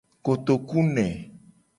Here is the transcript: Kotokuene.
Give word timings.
Kotokuene. 0.25 1.07